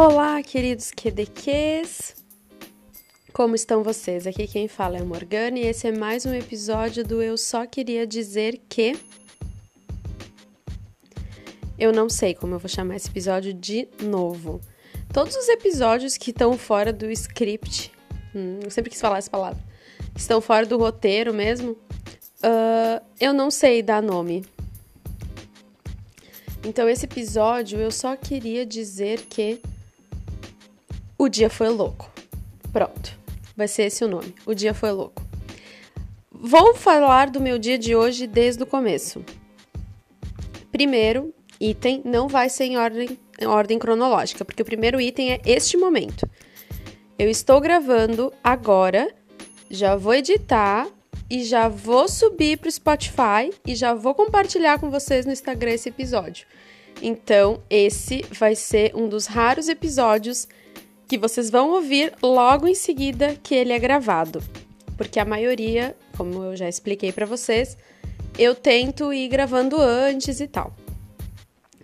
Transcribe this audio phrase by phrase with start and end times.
[0.00, 2.14] Olá, queridos QDQs!
[3.32, 4.28] Como estão vocês?
[4.28, 7.66] Aqui quem fala é a Morgana e esse é mais um episódio do Eu Só
[7.66, 8.96] Queria Dizer Que.
[11.76, 14.60] Eu não sei como eu vou chamar esse episódio de novo.
[15.12, 17.90] Todos os episódios que estão fora do script,
[18.32, 19.60] hum, eu sempre quis falar essa palavra,
[20.14, 24.46] estão fora do roteiro mesmo, uh, eu não sei dar nome.
[26.64, 29.60] Então, esse episódio eu só queria dizer que
[31.18, 32.08] o dia foi louco.
[32.72, 33.18] Pronto,
[33.56, 34.34] vai ser esse o nome.
[34.46, 35.26] O dia foi louco.
[36.30, 39.24] Vou falar do meu dia de hoje desde o começo.
[40.70, 45.40] Primeiro item não vai ser em ordem, em ordem cronológica, porque o primeiro item é
[45.44, 46.28] este momento.
[47.18, 49.12] Eu estou gravando agora,
[49.68, 50.86] já vou editar
[51.28, 55.72] e já vou subir para o Spotify e já vou compartilhar com vocês no Instagram
[55.72, 56.46] esse episódio.
[57.02, 60.46] Então, esse vai ser um dos raros episódios
[61.08, 64.42] que vocês vão ouvir logo em seguida que ele é gravado.
[64.96, 67.78] Porque a maioria, como eu já expliquei para vocês,
[68.38, 70.76] eu tento ir gravando antes e tal.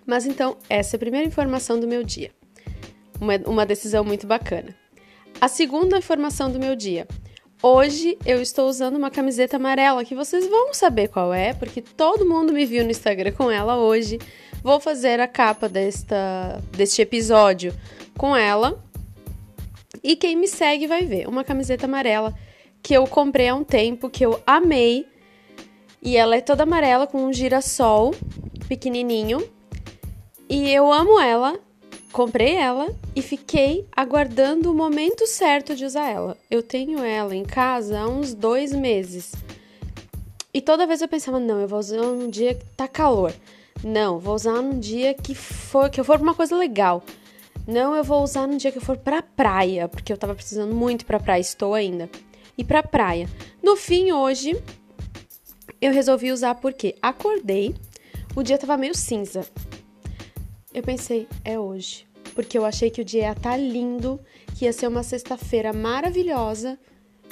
[0.04, 2.30] Mas então, essa é a primeira informação do meu dia.
[3.18, 4.76] Uma, uma decisão muito bacana.
[5.40, 7.06] A segunda informação do meu dia.
[7.62, 12.28] Hoje eu estou usando uma camiseta amarela que vocês vão saber qual é, porque todo
[12.28, 14.18] mundo me viu no Instagram com ela hoje.
[14.62, 17.74] Vou fazer a capa desta, deste episódio
[18.18, 18.83] com ela.
[20.04, 22.34] E quem me segue vai ver uma camiseta amarela
[22.82, 25.06] que eu comprei há um tempo, que eu amei.
[26.02, 28.14] E ela é toda amarela com um girassol
[28.68, 29.42] pequenininho.
[30.46, 31.58] E eu amo ela,
[32.12, 36.36] comprei ela e fiquei aguardando o momento certo de usar ela.
[36.50, 39.32] Eu tenho ela em casa há uns dois meses.
[40.52, 43.32] E toda vez eu pensava, não, eu vou usar num dia que tá calor.
[43.82, 47.02] Não, vou usar num dia que for que eu for pra uma coisa legal.
[47.66, 50.74] Não, eu vou usar num dia que eu for pra praia, porque eu tava precisando
[50.74, 52.10] muito pra praia, estou ainda.
[52.56, 53.28] E pra praia.
[53.62, 54.56] No fim, hoje,
[55.80, 57.74] eu resolvi usar porque acordei,
[58.36, 59.46] o dia tava meio cinza.
[60.72, 62.06] Eu pensei, é hoje.
[62.34, 64.20] Porque eu achei que o dia ia estar tá lindo,
[64.56, 66.78] que ia ser uma sexta-feira maravilhosa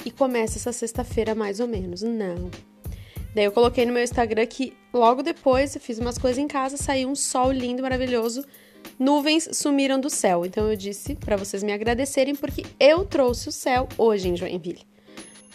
[0.05, 2.01] e começa essa sexta-feira mais ou menos.
[2.01, 2.49] Não.
[3.35, 6.77] Daí eu coloquei no meu Instagram que logo depois eu fiz umas coisas em casa,
[6.77, 8.45] saiu um sol lindo, maravilhoso.
[8.97, 10.45] Nuvens sumiram do céu.
[10.45, 14.85] Então eu disse para vocês me agradecerem porque eu trouxe o céu hoje em Joinville.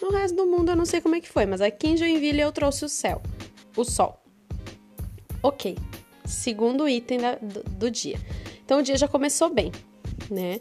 [0.00, 2.40] No resto do mundo eu não sei como é que foi, mas aqui em Joinville
[2.40, 3.20] eu trouxe o céu,
[3.76, 4.22] o sol.
[5.42, 5.76] Ok
[6.28, 8.20] segundo item da, do, do dia.
[8.64, 9.72] Então o dia já começou bem,
[10.30, 10.60] né?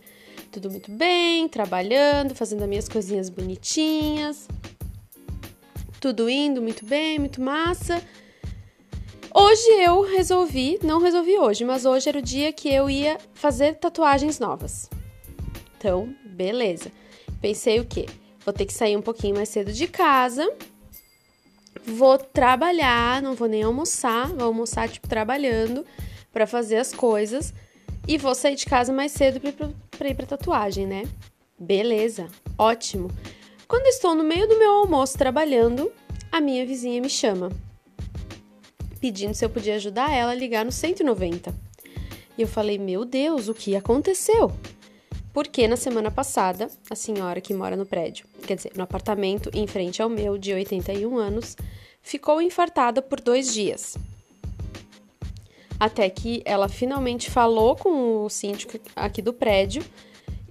[0.52, 4.48] Tudo muito bem, trabalhando, fazendo as minhas coisinhas bonitinhas.
[6.00, 8.02] Tudo indo muito bem, muito massa.
[9.34, 13.76] Hoje eu resolvi, não resolvi hoje, mas hoje era o dia que eu ia fazer
[13.76, 14.90] tatuagens novas.
[15.78, 16.92] Então, beleza.
[17.40, 18.08] Pensei o quê?
[18.44, 20.50] Vou ter que sair um pouquinho mais cedo de casa
[21.88, 25.86] vou trabalhar, não vou nem almoçar, vou almoçar tipo trabalhando
[26.34, 27.54] para fazer as coisas
[28.06, 29.40] e vou sair de casa mais cedo
[29.98, 31.04] para ir para tatuagem, né?
[31.58, 32.28] Beleza,
[32.58, 33.10] ótimo.
[33.68, 35.92] Quando estou no meio do meu almoço trabalhando,
[36.32, 37.50] a minha vizinha me chama,
[38.98, 41.54] pedindo se eu podia ajudar ela a ligar no 190.
[42.38, 44.52] E eu falei: Meu Deus, o que aconteceu?
[45.34, 49.68] Porque na semana passada, a senhora que mora no prédio, quer dizer, no apartamento em
[49.68, 51.56] frente ao meu, de 81 anos,
[52.02, 53.96] ficou infartada por dois dias.
[55.80, 59.84] Até que ela finalmente falou com o síndico aqui do prédio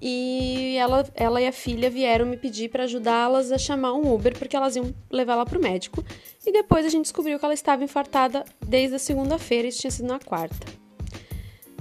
[0.08, 4.38] e ela, ela e a filha vieram me pedir para ajudá-las a chamar um Uber
[4.38, 6.04] porque elas iam levar ela para o médico.
[6.46, 10.06] E depois a gente descobriu que ela estava infartada desde a segunda-feira, isso tinha sido
[10.06, 10.64] na quarta.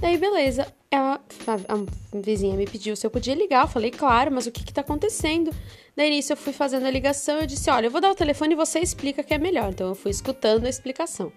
[0.00, 0.66] Daí, beleza.
[0.90, 3.62] Ela, a, vizinha me pediu se eu podia ligar.
[3.62, 5.52] Eu falei, claro, mas o que que tá acontecendo?
[5.94, 7.38] Daí, nisso, eu fui fazendo a ligação.
[7.38, 9.70] Eu disse, olha, eu vou dar o telefone e você explica que é melhor.
[9.70, 11.32] Então, eu fui escutando a explicação.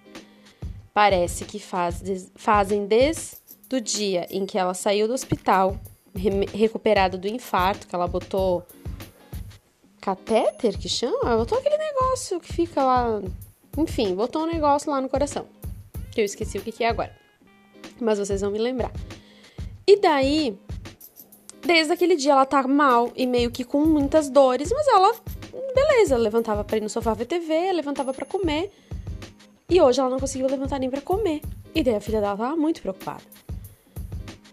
[0.92, 2.02] Parece que faz,
[2.34, 3.36] fazem desde
[3.72, 5.78] o dia em que ela saiu do hospital,
[6.14, 8.66] recuperada do infarto, que ela botou
[10.00, 11.18] catéter, que chama?
[11.22, 13.22] Ela botou aquele negócio que fica lá.
[13.78, 15.46] Enfim, botou um negócio lá no coração.
[16.10, 17.20] Que eu esqueci o que, que é agora
[18.00, 18.92] mas vocês vão me lembrar.
[19.86, 20.58] E daí,
[21.64, 25.14] desde aquele dia ela tá mal e meio que com muitas dores, mas ela,
[25.74, 28.70] beleza, levantava para ir no sofá ver TV, levantava para comer.
[29.68, 31.40] E hoje ela não conseguiu levantar nem para comer.
[31.74, 33.22] E daí a filha dela tava muito preocupada.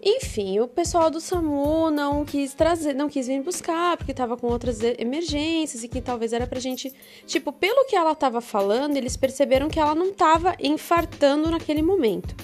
[0.01, 4.47] Enfim, o pessoal do SAMU não quis trazer, não quis vir buscar, porque tava com
[4.47, 6.93] outras emergências e que talvez era pra gente.
[7.25, 12.35] Tipo, pelo que ela tava falando, eles perceberam que ela não tava infartando naquele momento.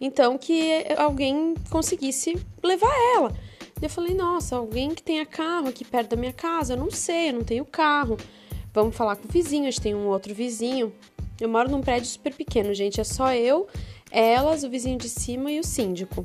[0.00, 3.32] Então que alguém conseguisse levar ela.
[3.80, 7.30] Eu falei, nossa, alguém que tenha carro aqui perto da minha casa, eu não sei,
[7.30, 8.16] eu não tenho carro.
[8.72, 10.92] Vamos falar com o vizinho, a gente tem um outro vizinho.
[11.40, 13.66] Eu moro num prédio super pequeno, gente, é só eu,
[14.10, 16.24] elas, o vizinho de cima e o síndico.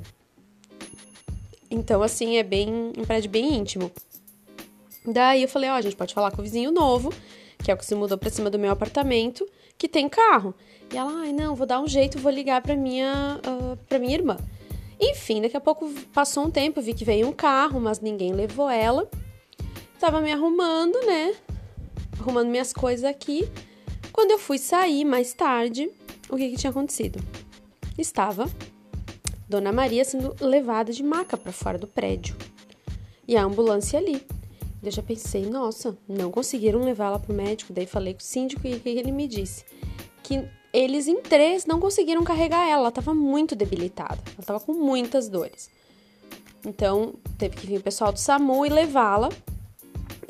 [1.69, 3.91] Então, assim, é bem um prédio bem íntimo.
[5.05, 7.13] Daí eu falei, ó, oh, a gente pode falar com o vizinho novo,
[7.63, 9.47] que é o que se mudou pra cima do meu apartamento,
[9.77, 10.53] que tem carro.
[10.91, 14.13] E ela, ai, não, vou dar um jeito, vou ligar pra minha, uh, pra minha
[14.13, 14.37] irmã.
[14.99, 18.69] Enfim, daqui a pouco passou um tempo, vi que veio um carro, mas ninguém levou
[18.69, 19.09] ela.
[19.99, 21.35] Tava me arrumando, né?
[22.19, 23.47] Arrumando minhas coisas aqui.
[24.11, 25.89] Quando eu fui sair mais tarde,
[26.29, 27.19] o que, que tinha acontecido?
[27.97, 28.49] Estava
[29.47, 32.35] Dona Maria sendo levada de maca para fora do prédio.
[33.27, 34.21] E a ambulância ali.
[34.83, 37.73] Eu já pensei, nossa, não conseguiram levá-la pro médico.
[37.73, 39.65] Daí falei com o síndico e o que ele me disse?
[40.21, 44.73] Que eles em três não conseguiram carregar ela, ela estava muito debilitada, ela estava com
[44.73, 45.69] muitas dores.
[46.65, 49.29] Então teve que vir o pessoal do SAMU e levá-la.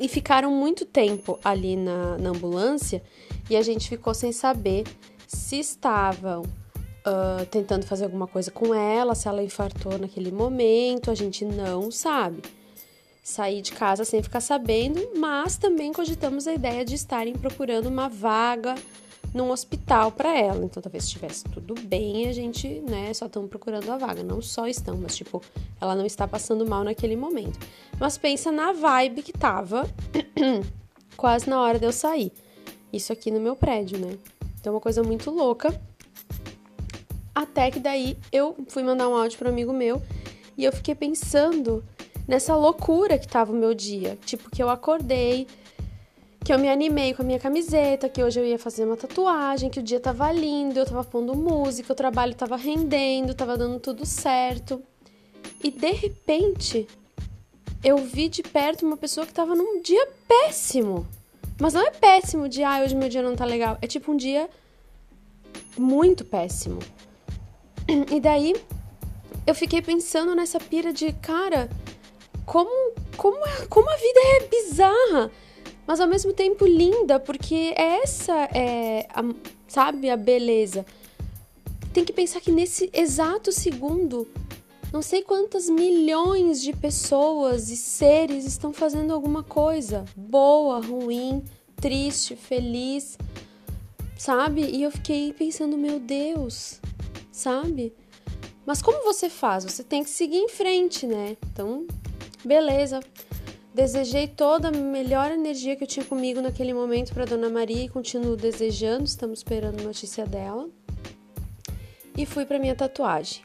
[0.00, 3.02] E ficaram muito tempo ali na, na ambulância
[3.50, 4.84] e a gente ficou sem saber
[5.26, 6.44] se estavam
[7.08, 11.90] uh, tentando fazer alguma coisa com ela, se ela infartou naquele momento, a gente não
[11.90, 12.42] sabe.
[13.22, 18.08] Sair de casa sem ficar sabendo, mas também cogitamos a ideia de estarem procurando uma
[18.08, 18.74] vaga
[19.34, 20.64] num hospital para ela.
[20.64, 24.22] Então, talvez estivesse tudo bem, a gente, né, só estamos procurando a vaga.
[24.22, 25.42] Não só estão, mas tipo,
[25.80, 27.58] ela não está passando mal naquele momento.
[27.98, 29.88] Mas pensa na vibe que tava
[31.16, 32.32] quase na hora de eu sair.
[32.92, 34.16] Isso aqui no meu prédio, né?
[34.58, 35.78] Então, uma coisa muito louca.
[37.38, 40.02] Até que daí eu fui mandar um áudio para um amigo meu
[40.56, 41.84] e eu fiquei pensando
[42.26, 44.18] nessa loucura que tava o meu dia.
[44.24, 45.46] Tipo, que eu acordei,
[46.44, 49.70] que eu me animei com a minha camiseta, que hoje eu ia fazer uma tatuagem,
[49.70, 53.78] que o dia tava lindo, eu tava pondo música, o trabalho tava rendendo, tava dando
[53.78, 54.82] tudo certo.
[55.62, 56.88] E de repente,
[57.84, 61.06] eu vi de perto uma pessoa que tava num dia péssimo.
[61.60, 63.78] Mas não é péssimo de, ah, hoje meu dia não tá legal.
[63.80, 64.50] É tipo um dia
[65.76, 66.80] muito péssimo.
[67.88, 68.54] E daí
[69.46, 71.70] eu fiquei pensando nessa pira de, cara,
[72.44, 73.38] como, como,
[73.70, 75.30] como a vida é bizarra,
[75.86, 79.22] mas ao mesmo tempo linda, porque essa é, a,
[79.66, 80.84] sabe, a beleza.
[81.94, 84.28] Tem que pensar que nesse exato segundo,
[84.92, 91.42] não sei quantas milhões de pessoas e seres estão fazendo alguma coisa, boa, ruim,
[91.76, 93.16] triste, feliz,
[94.18, 94.62] sabe?
[94.62, 96.80] E eu fiquei pensando, meu Deus,
[97.38, 97.94] sabe?
[98.66, 99.64] Mas como você faz?
[99.64, 101.36] Você tem que seguir em frente, né?
[101.52, 101.86] Então,
[102.44, 103.00] beleza.
[103.72, 107.88] Desejei toda a melhor energia que eu tinha comigo naquele momento para Dona Maria e
[107.88, 110.68] continuo desejando, estamos esperando notícia dela.
[112.16, 113.44] E fui para minha tatuagem.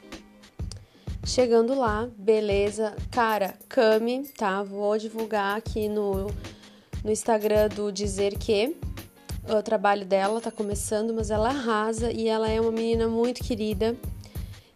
[1.23, 2.95] Chegando lá, beleza.
[3.11, 4.63] Cara, Cami, tá?
[4.63, 6.27] Vou divulgar aqui no,
[7.03, 8.75] no Instagram do Dizer Que
[9.47, 13.95] o trabalho dela tá começando, mas ela arrasa e ela é uma menina muito querida.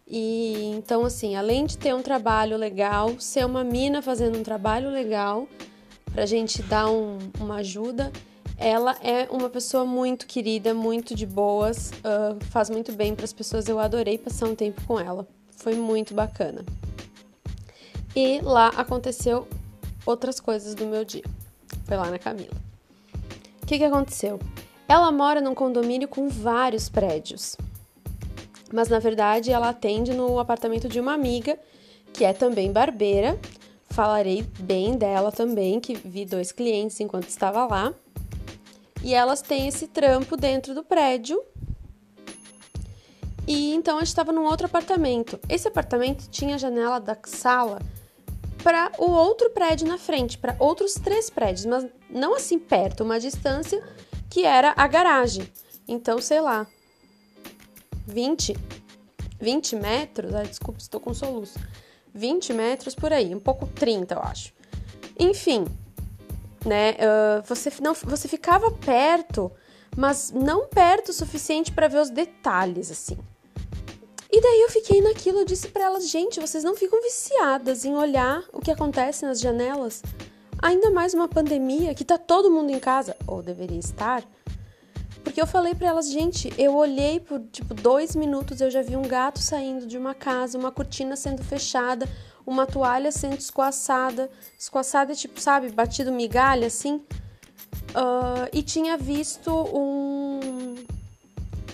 [0.06, 4.90] E então, assim, além de ter um trabalho legal, ser uma mina fazendo um trabalho
[4.90, 5.46] legal
[6.12, 8.10] pra gente dar um, uma ajuda,
[8.56, 13.32] ela é uma pessoa muito querida, muito de boas, uh, faz muito bem para as
[13.32, 13.68] pessoas.
[13.68, 16.64] Eu adorei passar um tempo com ela, foi muito bacana.
[18.16, 19.46] E lá aconteceu
[20.04, 21.24] outras coisas do meu dia.
[21.84, 22.56] Foi lá na Camila.
[23.62, 24.40] O que, que aconteceu?
[24.88, 27.56] Ela mora num condomínio com vários prédios,
[28.72, 31.58] mas na verdade ela atende no apartamento de uma amiga
[32.12, 33.38] que é também barbeira.
[33.90, 37.92] Falarei bem dela também, que vi dois clientes enquanto estava lá.
[39.02, 41.42] E elas têm esse trampo dentro do prédio.
[43.46, 45.38] E então a gente estava num outro apartamento.
[45.48, 47.78] Esse apartamento tinha a janela da sala
[48.62, 53.20] para o outro prédio na frente, para outros três prédios, mas não assim perto, uma
[53.20, 53.82] distância
[54.28, 55.50] que era a garagem.
[55.86, 56.66] Então, sei lá,
[58.06, 58.56] 20,
[59.40, 61.58] 20 metros, ah, desculpa, estou com soluço.
[62.14, 64.52] 20 metros por aí, um pouco 30, eu acho.
[65.18, 65.64] Enfim,
[66.64, 66.92] né?
[66.92, 69.50] Uh, você, não, você ficava perto,
[69.96, 73.18] mas não perto o suficiente para ver os detalhes, assim.
[74.30, 77.94] E daí eu fiquei naquilo, eu disse para elas, gente, vocês não ficam viciadas em
[77.94, 80.02] olhar o que acontece nas janelas?
[80.60, 84.24] Ainda mais uma pandemia que tá todo mundo em casa, ou deveria estar.
[85.22, 88.96] Porque eu falei para elas, gente, eu olhei por tipo dois minutos, eu já vi
[88.96, 92.08] um gato saindo de uma casa, uma cortina sendo fechada,
[92.44, 96.96] uma toalha sendo escoaçada, escoaçada tipo, sabe, batido migalha assim.
[97.90, 100.74] Uh, e tinha visto um,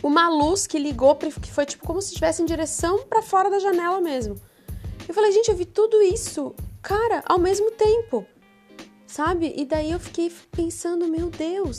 [0.03, 3.59] uma luz que ligou, que foi tipo como se estivesse em direção para fora da
[3.59, 4.37] janela mesmo.
[5.09, 8.27] Eu falei, gente, eu vi tudo isso, cara, ao mesmo tempo,
[9.15, 9.55] sabe?
[9.57, 11.79] E daí eu fiquei pensando, meu Deus,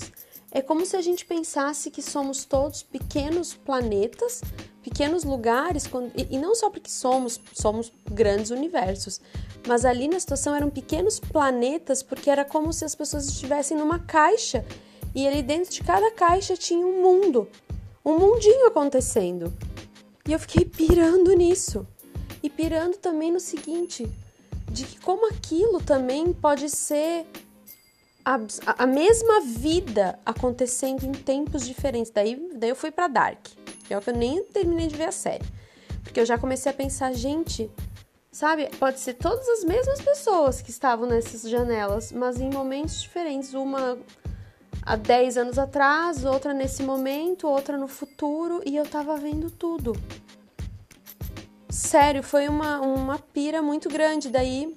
[0.52, 4.42] é como se a gente pensasse que somos todos pequenos planetas,
[4.82, 5.84] pequenos lugares,
[6.16, 9.20] e não só porque somos, somos grandes universos,
[9.68, 14.00] mas ali na situação eram pequenos planetas, porque era como se as pessoas estivessem numa
[14.00, 14.64] caixa
[15.14, 17.50] e ali dentro de cada caixa tinha um mundo,
[18.06, 19.52] um mundinho acontecendo.
[20.26, 21.86] E eu fiquei pirando nisso.
[22.42, 24.08] E pirando também no seguinte,
[24.70, 27.26] de que como aquilo também pode ser
[28.26, 28.40] a,
[28.80, 32.12] a mesma vida acontecendo em tempos diferentes.
[32.12, 33.48] Daí, daí eu fui para Dark.
[33.90, 35.46] É o que eu nem terminei de ver a série.
[36.04, 37.70] Porque eu já comecei a pensar, gente,
[38.32, 38.70] sabe?
[38.80, 43.54] Pode ser todas as mesmas pessoas que estavam nessas janelas, mas em momentos diferentes.
[43.54, 43.98] Uma
[44.82, 49.94] há 10 anos atrás, outra nesse momento, outra no futuro, e eu tava vendo tudo.
[51.76, 54.30] Sério, foi uma, uma pira muito grande.
[54.30, 54.74] Daí,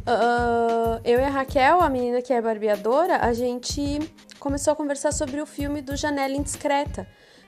[0.00, 4.00] uh, eu e a Raquel, a menina que é barbeadora, a gente
[4.40, 7.06] começou a conversar sobre o filme do Janela Indiscreta.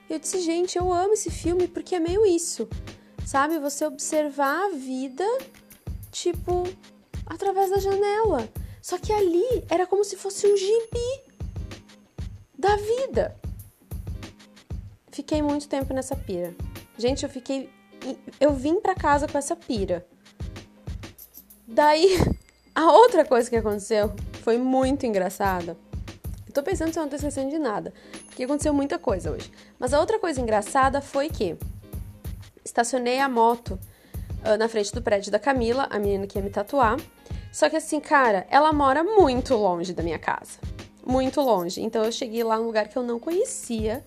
[0.09, 2.69] E eu disse, gente, eu amo esse filme porque é meio isso,
[3.25, 3.59] sabe?
[3.59, 5.25] Você observar a vida,
[6.09, 6.63] tipo,
[7.25, 8.47] através da janela.
[8.81, 11.21] Só que ali era como se fosse um gibi
[12.57, 13.35] da vida.
[15.11, 16.55] Fiquei muito tempo nessa pira.
[16.97, 17.69] Gente, eu fiquei
[18.39, 20.05] eu vim para casa com essa pira.
[21.67, 22.17] Daí,
[22.75, 25.77] a outra coisa que aconteceu foi muito engraçada.
[26.45, 27.93] Eu tô pensando se eu não tô esquecendo de nada,
[28.25, 29.51] porque aconteceu muita coisa hoje.
[29.79, 31.57] Mas a outra coisa engraçada foi que
[32.63, 33.79] estacionei a moto
[34.43, 36.97] uh, na frente do prédio da Camila, a menina que ia me tatuar.
[37.51, 40.59] Só que assim, cara, ela mora muito longe da minha casa.
[41.05, 41.81] Muito longe.
[41.81, 44.05] Então eu cheguei lá num lugar que eu não conhecia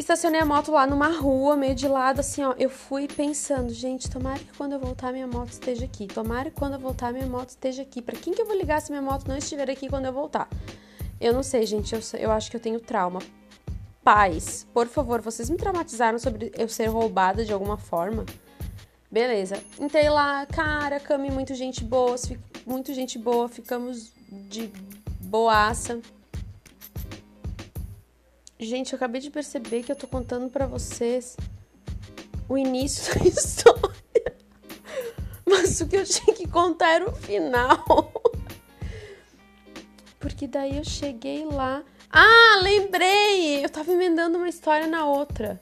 [0.00, 2.54] Estacionei a moto lá numa rua, meio de lado, assim, ó.
[2.58, 6.06] Eu fui pensando, gente, tomara que quando eu voltar minha moto esteja aqui.
[6.06, 8.00] Tomara que quando eu voltar minha moto esteja aqui.
[8.00, 10.48] Para quem que eu vou ligar se minha moto não estiver aqui quando eu voltar?
[11.20, 11.94] Eu não sei, gente.
[11.94, 13.20] Eu, eu acho que eu tenho trauma.
[14.02, 18.24] Pais, por favor, vocês me traumatizaram sobre eu ser roubada de alguma forma?
[19.10, 19.62] Beleza.
[19.78, 22.16] Entrei lá, cara, Cami, muito gente boa,
[22.64, 24.72] muito gente boa, ficamos de
[25.20, 26.00] boaça.
[28.60, 31.34] Gente, eu acabei de perceber que eu tô contando para vocês
[32.46, 34.36] o início da história.
[35.46, 37.82] Mas o que eu tinha que contar era o final.
[40.18, 41.82] Porque daí eu cheguei lá.
[42.12, 43.64] Ah, lembrei!
[43.64, 45.58] Eu tava emendando uma história na outra.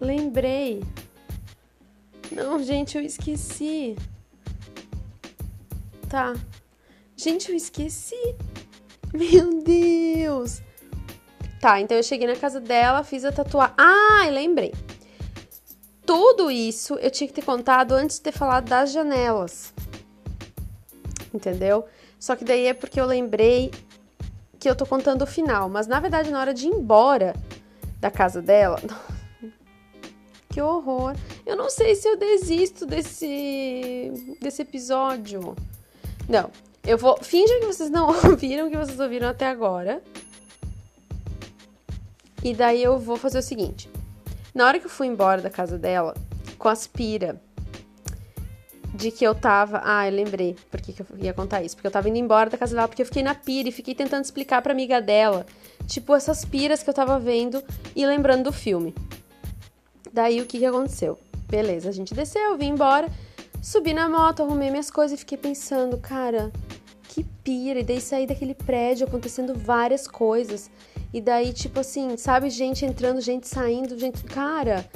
[0.00, 0.82] Lembrei.
[2.32, 3.96] Não, gente, eu esqueci.
[6.08, 6.34] Tá.
[7.14, 8.34] Gente, eu esqueci.
[9.12, 10.62] Meu Deus!
[11.66, 13.74] Tá, então eu cheguei na casa dela, fiz a tatuagem.
[13.76, 14.72] Ah, lembrei.
[16.06, 19.74] Tudo isso eu tinha que ter contado antes de ter falado das janelas.
[21.34, 21.84] Entendeu?
[22.20, 23.72] Só que daí é porque eu lembrei
[24.60, 25.68] que eu tô contando o final.
[25.68, 27.34] Mas na verdade, na hora de ir embora
[27.98, 28.80] da casa dela.
[30.48, 31.16] que horror.
[31.44, 35.56] Eu não sei se eu desisto desse, desse episódio.
[36.28, 36.48] Não.
[36.86, 37.18] Eu vou.
[37.20, 40.00] Finge que vocês não ouviram, que vocês ouviram até agora.
[42.46, 43.90] E daí eu vou fazer o seguinte:
[44.54, 46.14] na hora que eu fui embora da casa dela,
[46.56, 47.42] com as pira
[48.94, 49.82] de que eu tava.
[49.84, 51.74] Ah, eu lembrei por que, que eu ia contar isso.
[51.74, 53.96] Porque eu tava indo embora da casa dela, porque eu fiquei na pira e fiquei
[53.96, 55.44] tentando explicar pra amiga dela,
[55.88, 57.60] tipo, essas piras que eu tava vendo
[57.96, 58.94] e lembrando do filme.
[60.12, 61.18] Daí o que, que aconteceu?
[61.48, 63.08] Beleza, a gente desceu, vim embora,
[63.60, 66.52] subi na moto, arrumei minhas coisas e fiquei pensando, cara,
[67.16, 67.80] que pira.
[67.80, 70.70] E daí saí daquele prédio acontecendo várias coisas.
[71.14, 74.22] E daí, tipo assim, sabe, gente entrando, gente saindo, gente.
[74.24, 74.86] Cara.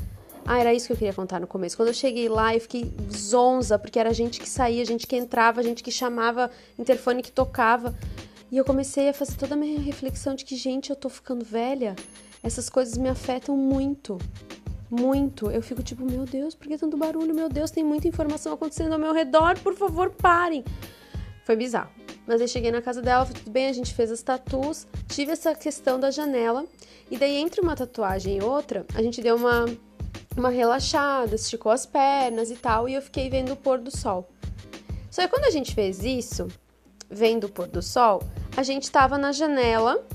[0.45, 1.77] Ah, era isso que eu queria contar no começo.
[1.77, 5.63] Quando eu cheguei lá, eu fiquei zonza, porque era gente que saía, gente que entrava,
[5.63, 7.95] gente que chamava, interfone que tocava.
[8.51, 11.45] E eu comecei a fazer toda a minha reflexão de que, gente, eu tô ficando
[11.45, 11.95] velha.
[12.43, 14.19] Essas coisas me afetam muito.
[14.91, 15.51] Muito.
[15.51, 17.35] Eu fico tipo, meu Deus, por que tanto barulho?
[17.35, 20.65] Meu Deus, tem muita informação acontecendo ao meu redor, por favor, parem.
[21.45, 21.91] Foi bizarro.
[22.27, 25.55] Mas aí cheguei na casa dela, tudo bem, a gente fez as tatus, tive essa
[25.55, 26.65] questão da janela,
[27.11, 29.67] e daí entre uma tatuagem e outra, a gente deu uma,
[30.37, 34.29] uma relaxada, esticou as pernas e tal, e eu fiquei vendo o pôr do sol.
[35.11, 36.47] Só que quando a gente fez isso,
[37.11, 38.23] vendo o pôr do sol,
[38.57, 40.07] a gente estava na janela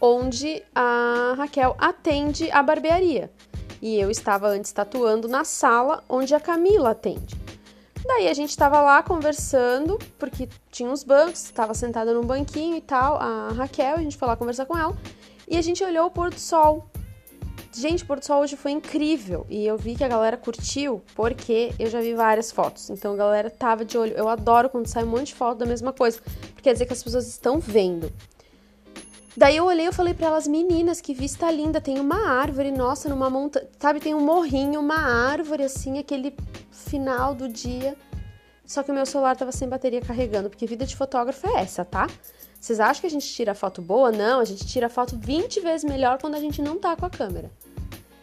[0.00, 3.30] onde a Raquel atende a barbearia.
[3.80, 7.43] E eu estava antes tatuando na sala onde a Camila atende.
[8.06, 12.80] Daí a gente estava lá conversando, porque tinha uns bancos, estava sentada num banquinho e
[12.80, 14.94] tal, a Raquel, a gente foi lá conversar com ela.
[15.48, 16.86] E a gente olhou o pôr do sol.
[17.72, 19.46] Gente, o pôr do sol hoje foi incrível.
[19.48, 22.88] E eu vi que a galera curtiu, porque eu já vi várias fotos.
[22.90, 24.14] Então a galera tava de olho.
[24.14, 26.20] Eu adoro quando sai um monte de foto da mesma coisa.
[26.20, 28.12] Porque quer dizer que as pessoas estão vendo.
[29.36, 33.08] Daí eu olhei e falei para elas, meninas, que vista linda, tem uma árvore, nossa,
[33.08, 36.36] numa montanha, sabe, tem um morrinho, uma árvore assim, aquele
[36.70, 37.96] final do dia.
[38.64, 41.84] Só que o meu celular tava sem bateria carregando, porque vida de fotógrafo é essa,
[41.84, 42.06] tá?
[42.60, 44.12] Vocês acham que a gente tira foto boa?
[44.12, 47.10] Não, a gente tira foto 20 vezes melhor quando a gente não tá com a
[47.10, 47.50] câmera.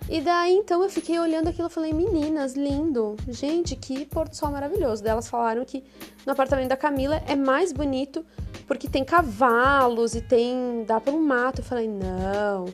[0.10, 3.16] E daí então eu fiquei olhando aquilo e falei, meninas, lindo.
[3.28, 5.02] Gente, que porto sol maravilhoso.
[5.02, 5.84] Daí elas falaram que
[6.26, 8.26] no apartamento da Camila é mais bonito
[8.68, 10.84] porque tem cavalos e tem.
[10.86, 11.62] dá pelo mato.
[11.62, 12.66] Eu falei, não,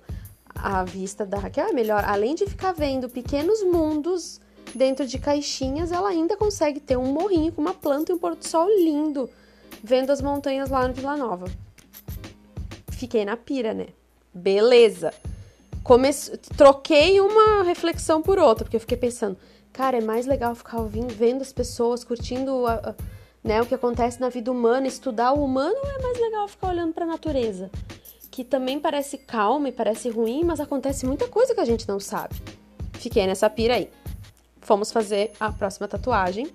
[0.55, 2.03] a vista da Raquel é melhor.
[2.05, 4.41] Além de ficar vendo pequenos mundos
[4.73, 8.47] dentro de caixinhas, ela ainda consegue ter um morrinho com uma planta e um porto
[8.47, 9.29] sol lindo
[9.83, 11.45] vendo as montanhas lá no Vila Nova.
[12.89, 13.87] Fiquei na pira, né?
[14.33, 15.13] Beleza.
[15.87, 16.35] Comece...
[16.57, 19.37] Troquei uma reflexão por outra, porque eu fiquei pensando,
[19.71, 22.95] cara, é mais legal ficar ouvindo, vendo as pessoas, curtindo a, a,
[23.41, 26.67] né, o que acontece na vida humana, estudar o humano, ou é mais legal ficar
[26.67, 27.71] olhando para a natureza?
[28.29, 32.01] Que também parece calma e parece ruim, mas acontece muita coisa que a gente não
[32.01, 32.35] sabe.
[32.91, 33.89] Fiquei nessa pira aí.
[34.59, 36.49] Fomos fazer a próxima tatuagem.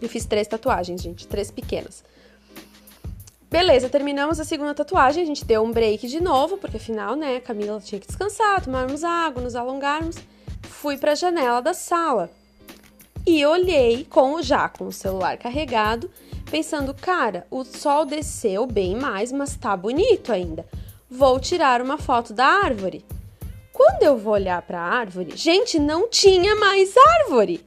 [0.00, 2.04] Eu fiz três tatuagens, gente, três pequenas.
[3.50, 7.40] Beleza, terminamos a segunda tatuagem, a gente deu um break de novo, porque afinal, né,
[7.40, 10.16] Camila tinha que descansar, tomarmos água, nos alongarmos.
[10.64, 12.30] Fui para a janela da sala
[13.26, 16.10] e olhei com já com o celular carregado,
[16.50, 20.66] pensando, cara, o sol desceu bem mais, mas tá bonito ainda.
[21.10, 23.02] Vou tirar uma foto da árvore.
[23.72, 27.64] Quando eu vou olhar para a árvore, gente, não tinha mais árvore.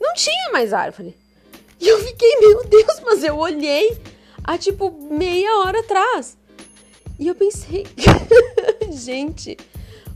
[0.00, 1.14] Não tinha mais árvore.
[1.78, 3.98] E eu fiquei, meu Deus, mas eu olhei
[4.44, 6.36] há tipo meia hora atrás.
[7.18, 7.86] E eu pensei,
[8.92, 9.56] gente,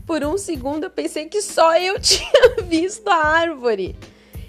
[0.05, 3.95] por um segundo eu pensei que só eu tinha visto a árvore.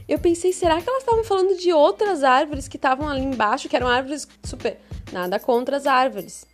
[0.09, 3.76] Eu pensei, será que elas estavam falando de outras árvores que estavam ali embaixo, que
[3.76, 4.78] eram árvores super.
[5.12, 6.44] Nada contra as árvores.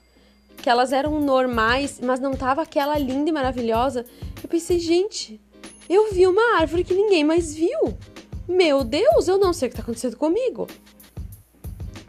[0.59, 4.05] Que elas eram normais, mas não tava aquela linda e maravilhosa.
[4.43, 5.41] Eu pensei, gente,
[5.89, 7.97] eu vi uma árvore que ninguém mais viu.
[8.47, 10.67] Meu Deus, eu não sei o que tá acontecendo comigo.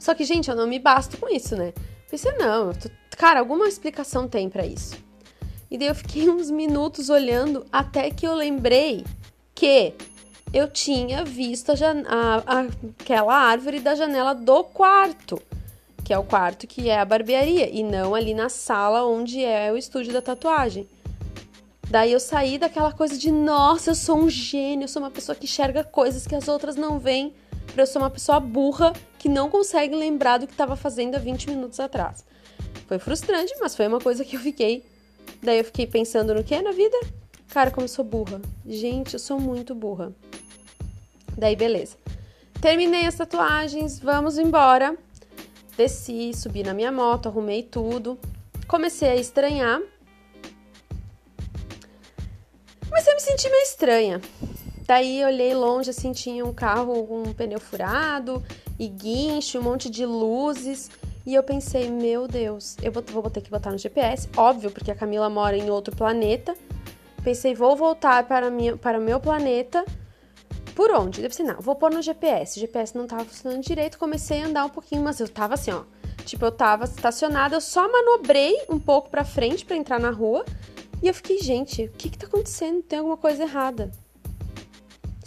[0.07, 1.73] Só que, gente, eu não me basto com isso, né?
[2.09, 2.89] Pensei, não, tô...
[3.17, 4.95] cara, alguma explicação tem para isso.
[5.69, 9.03] E daí eu fiquei uns minutos olhando até que eu lembrei
[9.53, 9.93] que
[10.53, 12.67] eu tinha visto a, a,
[13.01, 15.41] aquela árvore da janela do quarto,
[16.05, 19.73] que é o quarto que é a barbearia, e não ali na sala onde é
[19.73, 20.87] o estúdio da tatuagem.
[21.89, 25.35] Daí eu saí daquela coisa de, nossa, eu sou um gênio, eu sou uma pessoa
[25.35, 27.33] que enxerga coisas que as outras não veem
[27.77, 31.19] para eu ser uma pessoa burra que não consegue lembrar do que estava fazendo há
[31.19, 32.25] 20 minutos atrás.
[32.87, 34.83] Foi frustrante, mas foi uma coisa que eu fiquei.
[35.43, 36.99] Daí eu fiquei pensando no que na vida?
[37.49, 38.41] Cara, como eu sou burra.
[38.65, 40.11] Gente, eu sou muito burra.
[41.37, 41.97] Daí, beleza.
[42.59, 44.97] Terminei as tatuagens, vamos embora.
[45.77, 48.17] Desci, subi na minha moto, arrumei tudo.
[48.67, 49.79] Comecei a estranhar.
[52.89, 54.21] Comecei a me sentir meio estranha.
[54.87, 58.41] Daí olhei longe, assim, tinha um carro com um pneu furado
[58.79, 60.89] e guincho, um monte de luzes.
[61.25, 64.89] E eu pensei, meu Deus, eu vou, vou ter que botar no GPS, óbvio, porque
[64.89, 66.55] a Camila mora em outro planeta.
[67.21, 69.83] Pensei, vou voltar para, minha, para o meu planeta.
[70.73, 71.21] Por onde?
[71.21, 72.57] Eu pensei, não, vou pôr no GPS.
[72.57, 75.71] O GPS não estava funcionando direito, comecei a andar um pouquinho, mas eu tava assim,
[75.71, 75.83] ó.
[76.23, 80.45] Tipo, eu tava estacionada, eu só manobrei um pouco para frente para entrar na rua.
[81.03, 82.81] E eu fiquei, gente, o que que tá acontecendo?
[82.83, 83.91] Tem alguma coisa errada.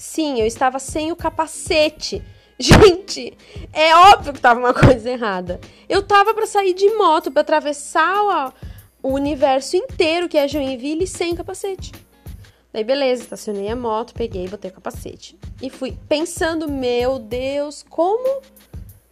[0.01, 2.23] Sim, eu estava sem o capacete.
[2.59, 3.37] Gente,
[3.71, 5.61] é óbvio que tava uma coisa errada.
[5.91, 8.55] Eu tava para sair de moto, para atravessar
[9.03, 11.93] o, o universo inteiro que é Joinville sem capacete.
[12.73, 15.39] Daí, beleza, estacionei a moto, peguei, botei o capacete.
[15.61, 18.41] E fui pensando, meu Deus, como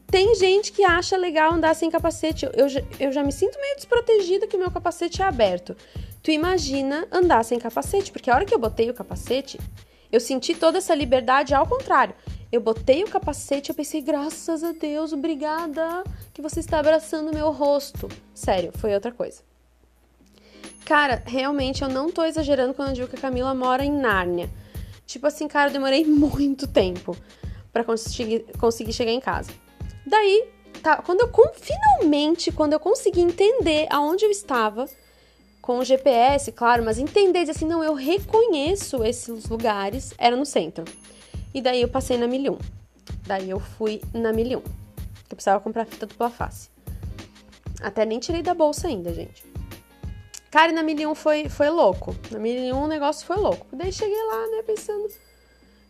[0.07, 2.47] tem gente que acha legal andar sem capacete.
[2.47, 2.67] Eu, eu,
[2.99, 5.77] eu já me sinto meio desprotegida que o meu capacete é aberto.
[6.23, 9.59] Tu imagina andar sem capacete, porque a hora que eu botei o capacete,
[10.11, 12.15] eu senti toda essa liberdade ao contrário.
[12.51, 17.51] Eu botei o capacete, eu pensei, graças a Deus, obrigada que você está abraçando meu
[17.51, 18.09] rosto.
[18.33, 19.43] Sério, foi outra coisa.
[20.87, 24.49] Cara, realmente eu não tô exagerando quando eu digo que a Camila mora em Nárnia.
[25.05, 27.15] Tipo assim, cara, eu demorei muito tempo
[27.71, 29.51] para conseguir, conseguir chegar em casa.
[30.07, 30.49] Daí,
[30.83, 34.89] tá, quando eu finalmente, quando eu consegui entender aonde eu estava,
[35.69, 40.83] com o GPS, claro, mas entender assim, não, eu reconheço esses lugares, era no centro.
[41.53, 42.57] E daí eu passei na 1001.
[43.27, 44.63] Daí eu fui na 1001.
[44.63, 44.71] Que
[45.31, 46.71] eu precisava comprar fita dupla face.
[47.83, 49.45] Até nem tirei da bolsa ainda, gente.
[50.51, 52.17] Cara, e na 1001 foi, foi louco.
[52.31, 53.67] Na 1001 o negócio foi louco.
[53.71, 55.07] Daí cheguei lá, né, pensando.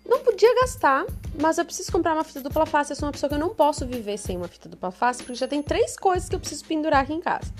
[0.04, 1.06] Não podia gastar,
[1.40, 2.90] mas eu preciso comprar uma fita dupla face.
[2.90, 5.36] Eu sou uma pessoa que eu não posso viver sem uma fita dupla face, porque
[5.36, 7.52] já tem três coisas que eu preciso pendurar aqui em casa.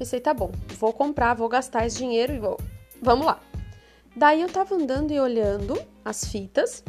[0.00, 2.58] Pensei, tá bom, vou comprar, vou gastar esse dinheiro e vou.
[3.00, 3.38] Vamos lá.
[4.16, 6.82] Daí eu tava andando e olhando as fitas.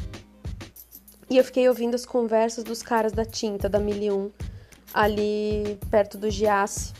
[1.29, 4.31] E eu fiquei ouvindo as conversas dos caras da tinta da 1001
[4.93, 6.93] ali perto do Giasse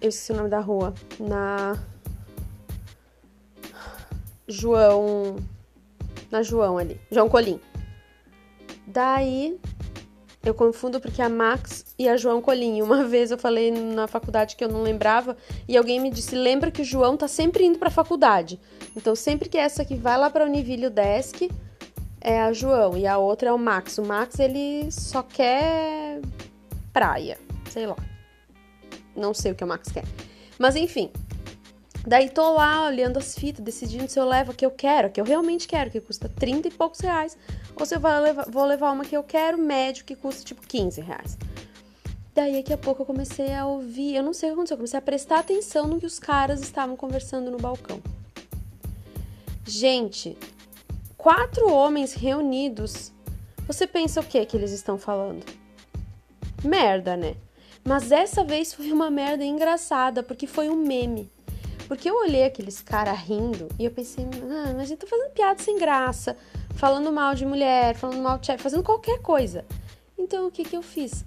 [0.00, 0.94] eu esqueci o nome da rua.
[1.18, 1.76] Na.
[4.46, 5.36] João.
[6.30, 7.00] Na João ali.
[7.10, 7.60] João Colim.
[8.86, 9.58] Daí.
[10.44, 12.80] Eu confundo porque a Max e a João Colim.
[12.80, 16.70] Uma vez eu falei na faculdade que eu não lembrava e alguém me disse: lembra
[16.70, 18.60] que o João tá sempre indo pra faculdade.
[18.96, 21.50] Então, sempre que essa que vai lá pra Univilho Desk
[22.20, 23.98] é a João e a outra é o Max.
[23.98, 26.20] O Max ele só quer
[26.92, 27.38] praia,
[27.70, 27.96] sei lá.
[29.14, 30.04] Não sei o que o Max quer.
[30.58, 31.10] Mas enfim.
[32.06, 35.10] Daí tô lá olhando as fitas, decidindo se eu levo a que eu quero, a
[35.10, 37.36] que eu realmente quero, que custa 30 e poucos reais,
[37.76, 40.66] ou se eu vou levar, vou levar uma que eu quero, médio, que custa tipo
[40.66, 41.36] 15 reais.
[42.34, 44.78] Daí daqui a pouco eu comecei a ouvir, eu não sei o que aconteceu, eu
[44.78, 48.00] comecei a prestar atenção no que os caras estavam conversando no balcão.
[49.66, 50.38] Gente,
[51.16, 53.12] quatro homens reunidos.
[53.66, 55.44] Você pensa o que que eles estão falando?
[56.64, 57.34] Merda, né?
[57.84, 61.30] Mas essa vez foi uma merda engraçada, porque foi um meme.
[61.88, 65.60] Porque eu olhei aqueles caras rindo e eu pensei, ah, mas gente tá fazendo piada
[65.60, 66.36] sem graça,
[66.74, 69.64] falando mal de mulher, falando mal de chefe, fazendo qualquer coisa.
[70.16, 71.24] Então o que que eu fiz?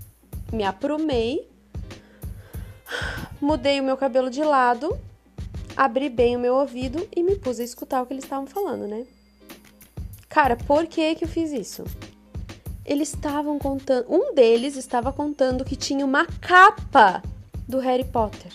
[0.54, 1.50] Me aprumei,
[3.42, 4.98] mudei o meu cabelo de lado,
[5.76, 8.88] abri bem o meu ouvido e me pus a escutar o que eles estavam falando,
[8.88, 9.06] né?
[10.30, 11.84] Cara, por que que eu fiz isso?
[12.86, 14.06] eles estavam contando.
[14.10, 17.22] Um deles estava contando que tinha uma capa
[17.68, 18.52] do Harry Potter.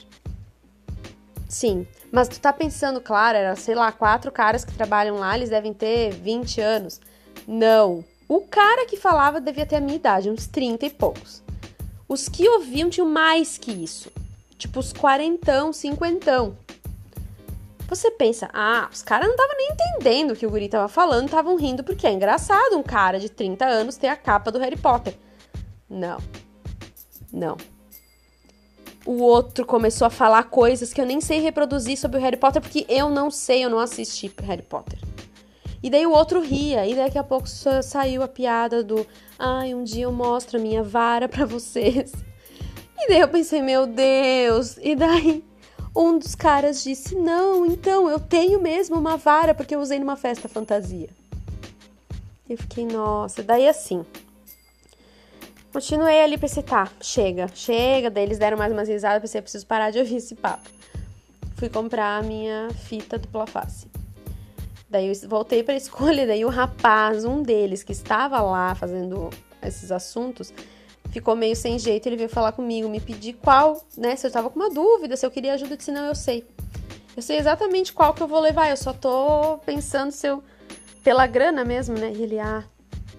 [1.49, 5.51] Sim, mas tu tá pensando, claro, era, sei lá, quatro caras que trabalham lá, eles
[5.51, 6.99] devem ter 20 anos.
[7.47, 8.03] Não.
[8.27, 11.43] O cara que falava devia ter a minha idade, uns 30 e poucos.
[12.09, 14.11] Os que ouviam tinham mais que isso.
[14.57, 16.57] Tipo, os quarentão, cinquentão.
[17.87, 21.27] Você pensa, ah, os caras não estavam nem entendendo o que o guri tava falando,
[21.27, 24.79] estavam rindo porque é engraçado um cara de 30 anos ter a capa do Harry
[24.79, 25.15] Potter.
[25.87, 26.17] Não.
[27.31, 27.59] Não.
[29.07, 32.61] O outro começou a falar coisas que eu nem sei reproduzir sobre o Harry Potter
[32.61, 34.99] porque eu não sei, eu não assisti Harry Potter.
[35.83, 39.07] E daí o outro ria, e daqui a pouco saiu a piada do
[39.39, 42.13] ai, um dia eu mostro a minha vara para vocês.
[42.99, 45.45] E daí eu pensei, meu Deus, e daí
[45.95, 50.17] um dos caras disse: Não, então eu tenho mesmo uma vara porque eu usei numa
[50.17, 51.09] festa fantasia.
[52.49, 54.05] Eu fiquei, nossa, daí assim.
[55.77, 58.09] Continuei ali, pensei, tá, chega, chega.
[58.09, 60.71] Daí eles deram mais umas risadas, pensei, preciso parar de ouvir esse papo.
[61.57, 63.87] Fui comprar a minha fita dupla face.
[64.89, 69.29] Daí eu voltei para escolha, daí o rapaz, um deles que estava lá fazendo
[69.63, 70.51] esses assuntos,
[71.11, 74.17] ficou meio sem jeito, ele veio falar comigo, me pedir qual, né?
[74.17, 76.43] Se eu tava com uma dúvida, se eu queria ajuda, eu não, eu sei.
[77.15, 80.43] Eu sei exatamente qual que eu vou levar, eu só tô pensando se eu.
[81.05, 82.15] pela grana mesmo, né?
[82.17, 82.65] E ele, ah,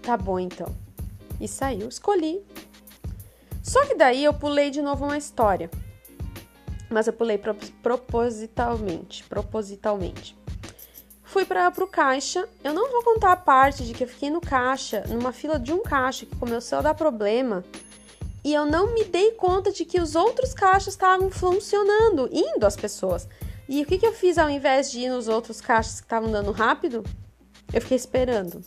[0.01, 0.86] tá bom então.
[1.39, 2.43] E saiu, escolhi.
[3.63, 5.69] Só que daí eu pulei de novo uma história.
[6.89, 9.23] Mas eu pulei pro, propositalmente.
[9.25, 10.37] Propositalmente.
[11.23, 12.47] Fui para pro caixa.
[12.63, 15.73] Eu não vou contar a parte de que eu fiquei no caixa, numa fila de
[15.73, 17.63] um caixa que começou a dar problema
[18.47, 22.77] e eu não me dei conta de que os outros caixas estavam funcionando, indo as
[22.77, 23.27] pessoas.
[23.67, 26.31] E o que, que eu fiz ao invés de ir nos outros caixas que estavam
[26.31, 27.03] dando rápido?
[27.73, 28.63] Eu fiquei esperando.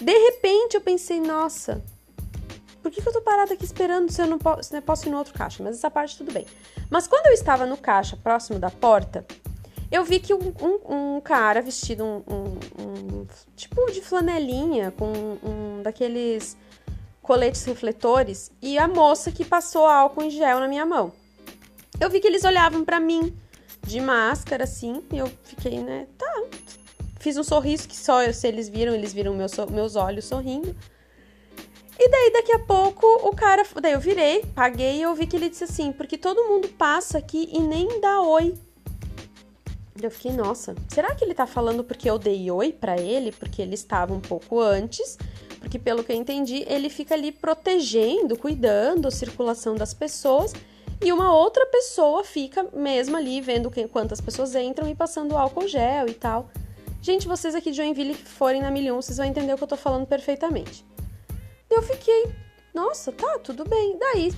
[0.00, 1.82] De repente eu pensei, nossa,
[2.84, 5.10] por que, que eu tô parada aqui esperando se eu não posso, eu posso ir
[5.10, 5.62] no outro caixa?
[5.62, 6.46] Mas essa parte tudo bem.
[6.90, 9.24] Mas quando eu estava no caixa próximo da porta,
[9.90, 15.10] eu vi que um, um, um cara vestido um, um, tipo de flanelinha com
[15.42, 16.58] um daqueles
[17.22, 21.10] coletes refletores e a moça que passou álcool em gel na minha mão.
[21.98, 23.34] Eu vi que eles olhavam para mim
[23.82, 26.42] de máscara, assim, e eu fiquei, né, tá.
[27.18, 30.76] Fiz um sorriso que só se eles viram, eles viram meus, meus olhos sorrindo.
[31.98, 33.64] E daí, daqui a pouco, o cara.
[33.80, 37.18] Daí eu virei, paguei e eu vi que ele disse assim: porque todo mundo passa
[37.18, 38.54] aqui e nem dá oi.
[40.02, 43.30] Eu fiquei, nossa, será que ele tá falando porque eu dei oi para ele?
[43.30, 45.16] Porque ele estava um pouco antes
[45.64, 50.52] porque pelo que eu entendi, ele fica ali protegendo, cuidando a circulação das pessoas
[51.02, 56.06] e uma outra pessoa fica mesmo ali vendo quantas pessoas entram e passando álcool gel
[56.06, 56.50] e tal.
[57.00, 59.68] Gente, vocês aqui de Joinville que forem na Milhão, vocês vão entender o que eu
[59.68, 60.84] tô falando perfeitamente.
[61.74, 62.32] Eu fiquei,
[62.72, 63.98] nossa, tá, tudo bem.
[63.98, 64.32] Daí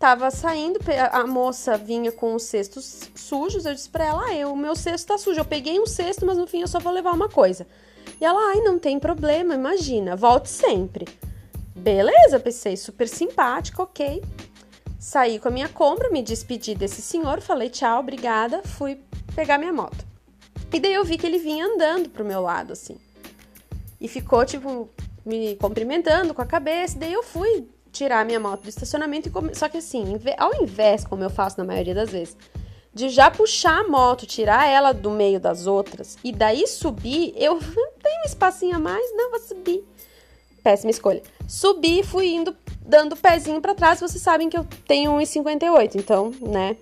[0.00, 0.80] Tava saindo,
[1.12, 3.66] a moça vinha com os cestos sujos.
[3.66, 5.38] Eu disse pra ela: ah, eu, meu cesto tá sujo.
[5.38, 7.66] Eu peguei um cesto, mas no fim eu só vou levar uma coisa.
[8.18, 11.06] E ela: ai, não tem problema, imagina, volte sempre.
[11.76, 14.24] Beleza, pensei, super simpático, ok.
[14.98, 18.98] Saí com a minha compra, me despedi desse senhor, falei tchau, obrigada, fui
[19.34, 20.02] pegar minha moto.
[20.72, 22.96] E daí eu vi que ele vinha andando pro meu lado, assim.
[24.00, 24.88] E ficou, tipo,
[25.30, 26.98] me cumprimentando com a cabeça.
[26.98, 29.54] Daí eu fui tirar minha moto do estacionamento e come...
[29.54, 30.04] só que assim,
[30.36, 32.36] ao invés, como eu faço na maioria das vezes,
[32.92, 37.58] de já puxar a moto, tirar ela do meio das outras e daí subir, eu
[38.02, 39.84] tenho um espacinho a mais, não vou subir.
[40.62, 41.22] Péssima escolha.
[41.48, 46.34] Subi, fui indo dando o pezinho para trás, vocês sabem que eu tenho 1,58, então,
[46.40, 46.76] né,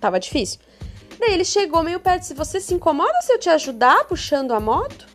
[0.00, 0.60] tava difícil.
[1.18, 4.60] Daí ele chegou meio perto, se você se incomoda se eu te ajudar puxando a
[4.60, 5.06] moto?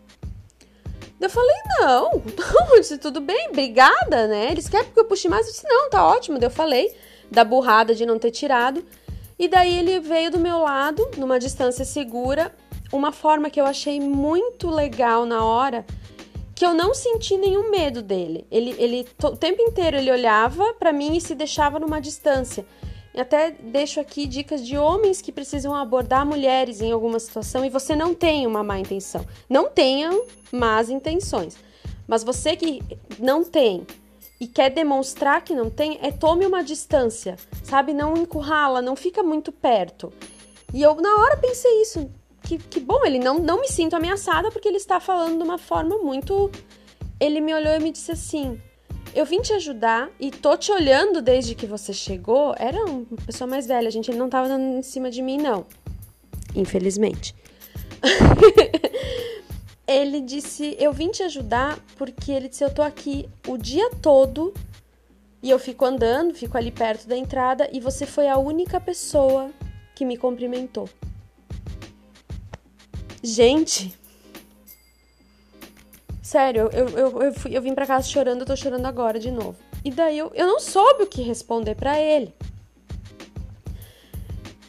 [1.20, 4.52] Eu falei, não, não, disse, tudo bem, obrigada, né?
[4.52, 5.48] Eles querem que eu puxe mais?
[5.48, 6.38] Eu disse, não, tá ótimo.
[6.38, 6.96] Daí eu falei
[7.32, 8.84] da burrada de não ter tirado.
[9.38, 12.54] E daí ele veio do meu lado, numa distância segura,
[12.92, 15.86] uma forma que eu achei muito legal na hora,
[16.54, 18.46] que eu não senti nenhum medo dele.
[18.50, 22.66] Ele, ele o tempo inteiro ele olhava para mim e se deixava numa distância.
[23.18, 27.96] Até deixo aqui dicas de homens que precisam abordar mulheres em alguma situação e você
[27.96, 29.26] não tem uma má intenção.
[29.50, 31.58] Não tenham más intenções.
[32.08, 32.82] Mas você que
[33.18, 33.86] não tem
[34.40, 37.94] e quer demonstrar que não tem, é tome uma distância, sabe?
[37.94, 40.12] Não encurrala, não fica muito perto.
[40.74, 42.10] E eu na hora pensei isso.
[42.44, 45.58] Que, que bom, ele não, não me sinto ameaçada porque ele está falando de uma
[45.58, 46.52] forma muito.
[47.20, 48.62] Ele me olhou e me disse assim:
[49.16, 52.54] eu vim te ajudar e tô te olhando desde que você chegou.
[52.60, 54.12] Era uma pessoa mais velha, gente.
[54.12, 55.66] Ele não tava dando em cima de mim, não.
[56.54, 57.34] Infelizmente.
[59.88, 64.54] ele disse: Eu vim te ajudar porque ele disse: Eu tô aqui o dia todo
[65.42, 69.50] e eu fico andando, fico ali perto da entrada e você foi a única pessoa
[69.96, 70.90] que me cumprimentou.
[73.24, 73.98] Gente,
[76.26, 79.30] Sério, eu, eu, eu, fui, eu vim pra casa chorando, eu tô chorando agora de
[79.30, 79.58] novo.
[79.84, 82.34] E daí eu, eu não soube o que responder para ele.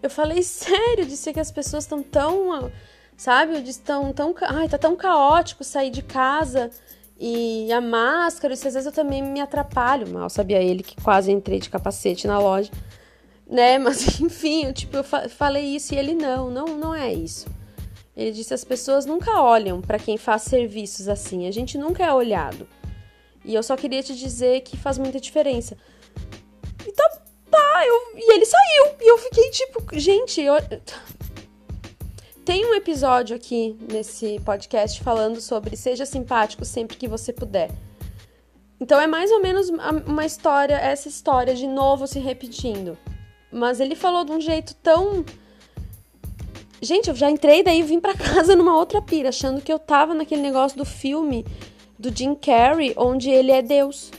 [0.02, 2.70] Eu falei, sério, disse que as pessoas estão tão,
[3.16, 6.68] sabe, eu disse tão, tão, ai, tá tão caótico sair de casa
[7.18, 11.32] e a máscara, isso às vezes eu também me atrapalho, mal sabia ele que quase
[11.32, 12.70] entrei de capacete na loja,
[13.46, 17.14] né, mas enfim, eu, tipo, eu fa falei isso e ele não, não, não é
[17.14, 17.46] isso.
[18.16, 22.12] Ele disse: as pessoas nunca olham para quem faz serviços assim, a gente nunca é
[22.12, 22.66] olhado.
[23.44, 25.76] E eu só queria te dizer que faz muita diferença.
[26.84, 28.96] E tá, tá, eu, e ele saiu.
[29.00, 30.54] E eu fiquei tipo, gente, eu...
[32.44, 37.70] tem um episódio aqui nesse podcast falando sobre seja simpático sempre que você puder.
[38.80, 39.70] Então é mais ou menos
[40.06, 42.98] uma história, essa história de novo se repetindo.
[43.50, 45.24] Mas ele falou de um jeito tão
[46.80, 50.14] Gente, eu já entrei daí vim para casa numa outra pira, achando que eu tava
[50.14, 51.44] naquele negócio do filme
[51.98, 54.10] do Jim Carrey, onde ele é Deus.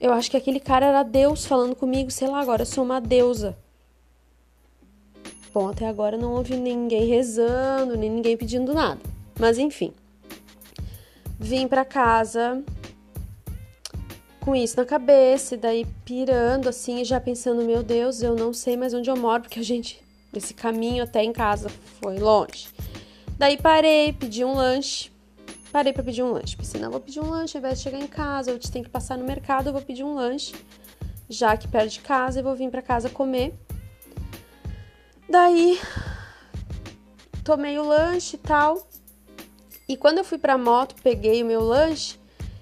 [0.00, 3.00] Eu acho que aquele cara era Deus falando comigo, sei lá, agora eu sou uma
[3.00, 3.56] deusa.
[5.54, 9.00] Bom, até agora não houve ninguém rezando, nem ninguém pedindo nada.
[9.40, 9.92] Mas enfim.
[11.40, 12.62] Vim para casa
[14.40, 18.76] com isso na cabeça, e daí pirando assim, já pensando, meu Deus, eu não sei
[18.76, 21.68] mais onde eu moro, porque a gente esse caminho até em casa
[22.00, 22.68] foi longe.
[23.38, 25.10] Daí parei, pedi um lanche.
[25.72, 26.56] Parei para pedir um lanche.
[26.56, 28.90] Pensei, não, vou pedir um lanche ao invés de chegar em casa, eu tenho que
[28.90, 30.54] passar no mercado, eu vou pedir um lanche,
[31.28, 33.54] já que perto de casa, eu vou vir para casa comer.
[35.28, 35.78] Daí
[37.44, 38.88] tomei o lanche e tal.
[39.88, 42.18] E quando eu fui pra moto, peguei o meu lanche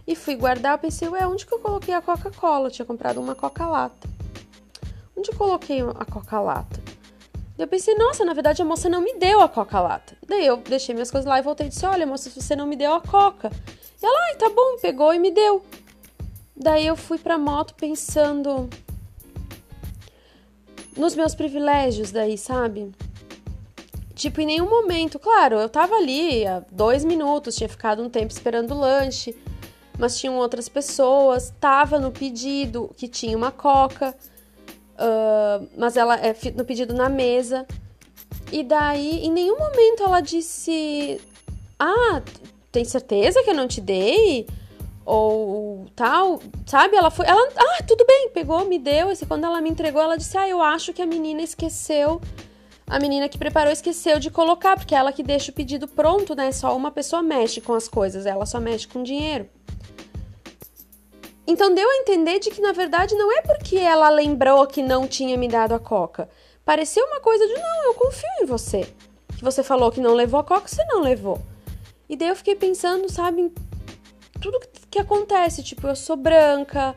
[0.06, 2.68] e fui guardar, eu pensei, ué, onde que eu coloquei a Coca-Cola?
[2.68, 4.08] Eu tinha comprado uma Coca-Lata.
[5.16, 6.82] Onde eu coloquei a Coca-Lata?
[7.56, 10.16] Eu pensei, nossa, na verdade a moça não me deu a coca lata.
[10.26, 12.74] Daí eu deixei minhas coisas lá e voltei e disse: Olha, moça, você não me
[12.74, 13.50] deu a coca.
[14.02, 15.64] E ela, ai, tá bom, pegou e me deu.
[16.56, 18.68] Daí eu fui pra moto pensando
[20.96, 22.92] nos meus privilégios, daí, sabe?
[24.14, 28.32] Tipo, em nenhum momento, claro, eu tava ali há dois minutos, tinha ficado um tempo
[28.32, 29.36] esperando o lanche,
[29.98, 34.14] mas tinham outras pessoas, tava no pedido que tinha uma coca.
[34.94, 37.66] Uh, mas ela é no pedido na mesa.
[38.52, 41.20] E daí, em nenhum momento ela disse:
[41.78, 42.22] Ah,
[42.70, 44.46] tem certeza que eu não te dei?
[45.04, 46.96] Ou tal, sabe?
[46.96, 47.26] Ela foi.
[47.26, 49.12] Ela, ah, tudo bem, pegou, me deu.
[49.12, 52.20] E quando ela me entregou, ela disse: Ah, eu acho que a menina esqueceu.
[52.86, 56.34] A menina que preparou esqueceu de colocar, porque é ela que deixa o pedido pronto,
[56.34, 56.52] né?
[56.52, 59.48] Só uma pessoa mexe com as coisas, ela só mexe com dinheiro.
[61.46, 65.06] Então deu a entender de que na verdade não é porque ela lembrou que não
[65.06, 66.28] tinha me dado a coca.
[66.64, 68.88] Pareceu uma coisa de não, eu confio em você.
[69.36, 71.40] Que você falou que não levou a coca, você não levou.
[72.08, 73.52] E daí eu fiquei pensando, sabe,
[74.40, 75.62] tudo que acontece.
[75.62, 76.94] Tipo, eu sou branca,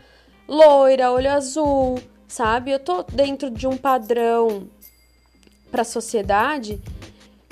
[0.47, 2.71] loira, olho azul, sabe?
[2.71, 4.69] Eu tô dentro de um padrão
[5.69, 6.81] para a sociedade.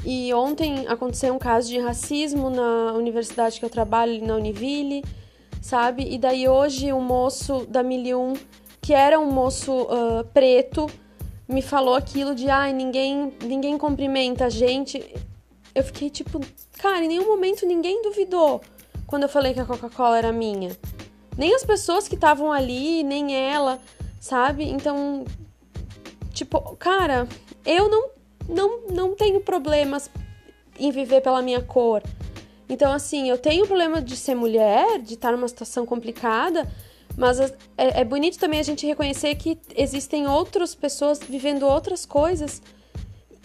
[0.06, 5.04] E ontem aconteceu um caso de racismo na universidade que eu trabalho, na Univille,
[5.65, 6.08] sabe?
[6.13, 8.34] E daí hoje o um moço da Milium,
[8.80, 10.88] que era um moço uh, preto,
[11.47, 15.04] me falou aquilo de ai, ah, ninguém, ninguém cumprimenta a gente.
[15.73, 16.39] Eu fiquei tipo,
[16.78, 18.62] cara, em nenhum momento ninguém duvidou
[19.08, 20.78] quando eu falei que a Coca-Cola era minha.
[21.36, 23.80] Nem as pessoas que estavam ali, nem ela,
[24.21, 24.69] sabe?
[24.69, 25.25] Então,
[26.32, 27.28] tipo, cara,
[27.65, 28.10] eu não,
[28.47, 30.12] não, não tenho problemas
[30.80, 32.04] em viver pela minha cor.
[32.67, 36.67] Então, assim, eu tenho problema de ser mulher, de estar numa situação complicada,
[37.17, 42.62] mas é, é bonito também a gente reconhecer que existem outras pessoas vivendo outras coisas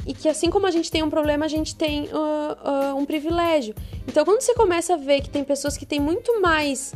[0.07, 3.05] e que assim como a gente tem um problema, a gente tem uh, uh, um
[3.05, 3.75] privilégio.
[4.09, 6.95] Então, quando você começa a ver que tem pessoas que têm muito mais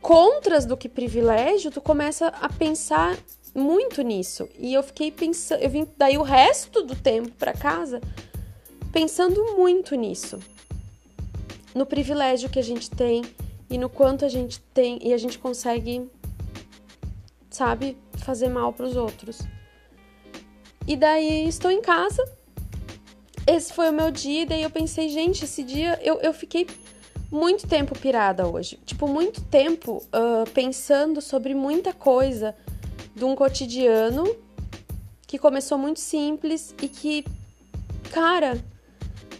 [0.00, 3.16] contras do que privilégio, tu começa a pensar
[3.54, 4.48] muito nisso.
[4.58, 8.00] E eu fiquei pensando, eu vim daí o resto do tempo para casa
[8.92, 10.38] pensando muito nisso.
[11.74, 13.22] No privilégio que a gente tem
[13.68, 16.08] e no quanto a gente tem e a gente consegue
[17.54, 19.38] sabe, fazer mal para os outros.
[20.86, 22.22] E daí estou em casa.
[23.46, 26.66] Esse foi o meu dia, e daí eu pensei, gente, esse dia eu, eu fiquei
[27.30, 28.78] muito tempo pirada hoje.
[28.84, 32.54] Tipo, muito tempo uh, pensando sobre muita coisa
[33.14, 34.24] de um cotidiano
[35.26, 37.24] que começou muito simples e que,
[38.10, 38.62] cara,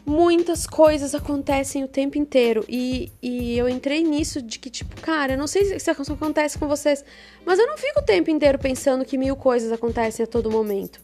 [0.07, 2.65] muitas coisas acontecem o tempo inteiro.
[2.69, 6.59] E, e eu entrei nisso de que, tipo, cara, eu não sei se isso acontece
[6.59, 7.05] com vocês,
[7.45, 11.01] mas eu não fico o tempo inteiro pensando que mil coisas acontecem a todo momento.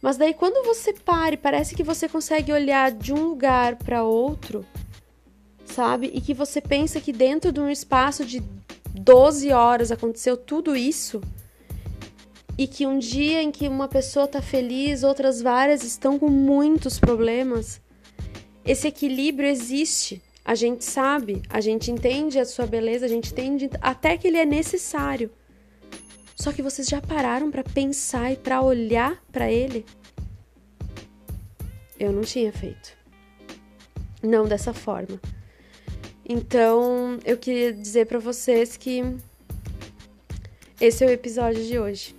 [0.00, 4.02] Mas daí quando você para e parece que você consegue olhar de um lugar para
[4.02, 4.66] outro,
[5.64, 6.10] sabe?
[6.12, 8.42] E que você pensa que dentro de um espaço de
[8.92, 11.20] 12 horas aconteceu tudo isso.
[12.58, 16.98] E que um dia em que uma pessoa tá feliz, outras várias estão com muitos
[16.98, 17.80] problemas.
[18.64, 20.22] Esse equilíbrio existe.
[20.44, 24.38] A gente sabe, a gente entende a sua beleza, a gente entende até que ele
[24.38, 25.30] é necessário.
[26.34, 29.86] Só que vocês já pararam para pensar e para olhar para ele?
[31.98, 32.96] Eu não tinha feito.
[34.20, 35.20] Não dessa forma.
[36.28, 39.02] Então, eu queria dizer para vocês que
[40.80, 42.16] esse é o episódio de hoje.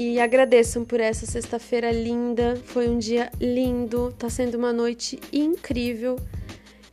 [0.00, 2.54] E agradeçam por essa sexta-feira linda.
[2.66, 6.14] Foi um dia lindo, tá sendo uma noite incrível.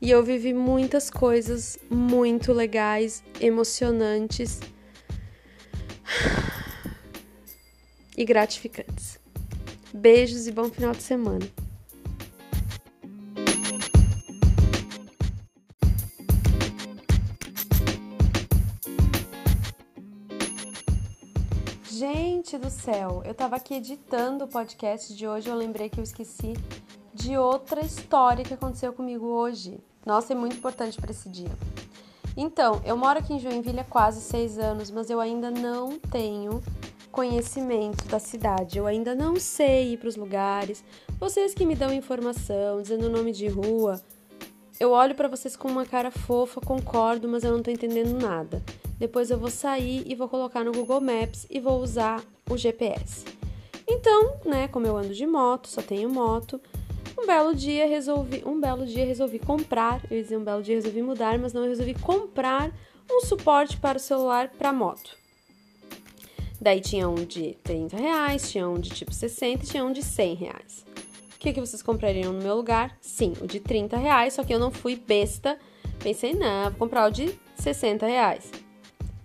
[0.01, 4.59] E eu vivi muitas coisas muito legais, emocionantes
[8.17, 9.19] e gratificantes.
[9.93, 11.64] Beijos e bom final de semana.
[22.45, 26.03] Gente do céu, eu tava aqui editando o podcast de hoje, eu lembrei que eu
[26.03, 26.53] esqueci
[27.11, 29.79] de outra história que aconteceu comigo hoje.
[30.05, 31.49] Nossa, é muito importante para esse dia.
[32.37, 36.61] Então, eu moro aqui em Joinville há quase seis anos, mas eu ainda não tenho
[37.11, 38.77] conhecimento da cidade.
[38.77, 40.83] Eu ainda não sei ir para os lugares.
[41.19, 43.99] Vocês que me dão informação, dizendo o nome de rua,
[44.79, 48.61] eu olho para vocês com uma cara fofa, concordo, mas eu não tô entendendo nada.
[48.97, 53.25] Depois eu vou sair e vou colocar no Google Maps e vou usar o GPS.
[53.87, 56.59] Então, né, como eu ando de moto, só tenho moto,
[57.17, 60.75] um belo dia resolvi, um belo dia resolvi comprar, eu ia dizer um belo dia
[60.75, 62.71] resolvi mudar, mas não eu resolvi comprar
[63.09, 65.15] um suporte para o celular para moto.
[66.59, 70.01] Daí tinha um de 30 reais, tinha um de tipo 60 e tinha um de
[70.01, 70.85] 100 reais.
[71.35, 72.97] O que, que vocês comprariam no meu lugar?
[73.01, 75.59] Sim, o de 30 reais, só que eu não fui besta.
[75.99, 78.49] Pensei, não, vou comprar o de 60 reais.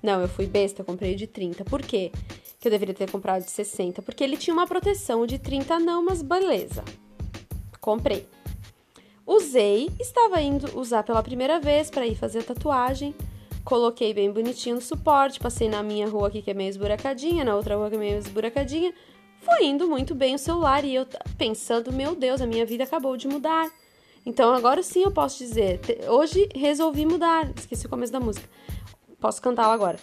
[0.03, 1.65] Não, eu fui besta, eu comprei o de 30.
[1.65, 2.11] Por quê?
[2.59, 4.03] Que eu deveria ter comprado de 60?
[4.03, 5.23] Porque ele tinha uma proteção.
[5.23, 6.85] O de 30 não, mas beleza.
[7.81, 8.27] Comprei.
[9.27, 13.15] Usei, estava indo usar pela primeira vez para ir fazer tatuagem.
[13.65, 17.55] Coloquei bem bonitinho no suporte, passei na minha rua aqui que é meio esburacadinha, na
[17.55, 18.93] outra rua que é meio esburacadinha.
[19.41, 21.07] Foi indo muito bem o celular e eu
[21.39, 23.71] pensando, meu Deus, a minha vida acabou de mudar.
[24.25, 27.51] Então agora sim eu posso dizer, hoje resolvi mudar.
[27.57, 28.49] Esqueci o começo da música.
[29.19, 29.99] Posso cantá-la agora.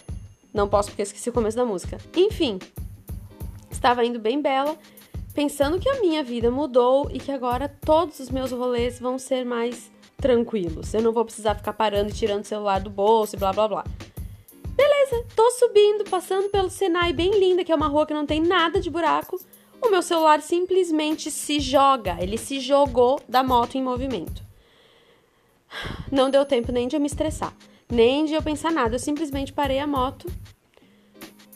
[0.52, 1.98] Não posso porque esqueci o começo da música.
[2.16, 2.58] Enfim,
[3.70, 4.76] estava indo bem bela,
[5.34, 9.44] pensando que a minha vida mudou e que agora todos os meus rolês vão ser
[9.44, 10.92] mais tranquilos.
[10.94, 13.68] Eu não vou precisar ficar parando e tirando o celular do bolso e blá blá
[13.68, 13.84] blá.
[14.78, 18.40] Beleza, tô subindo, passando pelo Senai bem linda, que é uma rua que não tem
[18.40, 19.36] nada de buraco.
[19.82, 24.40] O meu celular simplesmente se joga, ele se jogou da moto em movimento.
[26.12, 27.52] Não deu tempo nem de eu me estressar,
[27.90, 28.94] nem de eu pensar nada.
[28.94, 30.30] Eu simplesmente parei a moto,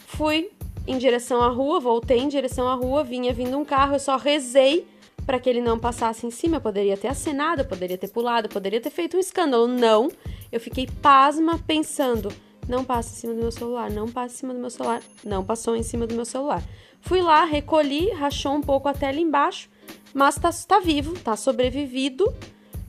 [0.04, 0.50] fui
[0.84, 4.16] em direção à rua, voltei em direção à rua, vinha vindo um carro, eu só
[4.16, 4.84] rezei
[5.24, 6.56] para que ele não passasse em cima.
[6.56, 9.68] Eu poderia ter acenado, eu poderia ter pulado, eu poderia ter feito um escândalo.
[9.68, 10.10] Não,
[10.50, 12.32] eu fiquei pasma pensando:
[12.68, 15.44] não passa em cima do meu celular, não passa em cima do meu celular, não
[15.44, 16.62] passou em cima do meu celular.
[17.00, 19.68] Fui lá, recolhi, rachou um pouco a tela embaixo,
[20.14, 22.32] mas tá, tá vivo, tá sobrevivido,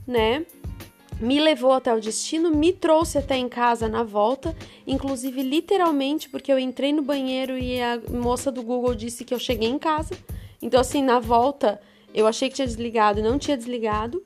[0.06, 0.46] né?
[1.20, 4.54] Me levou até o destino, me trouxe até em casa na volta,
[4.86, 9.38] inclusive literalmente porque eu entrei no banheiro e a moça do Google disse que eu
[9.38, 10.16] cheguei em casa.
[10.60, 11.80] Então, assim, na volta
[12.12, 14.22] eu achei que tinha desligado, não tinha desligado.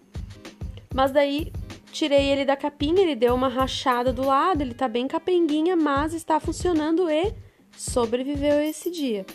[0.94, 1.52] Mas daí
[1.98, 6.14] tirei ele da capinha, ele deu uma rachada do lado, ele tá bem capenguinha, mas
[6.14, 7.34] está funcionando e
[7.76, 9.26] sobreviveu esse dia.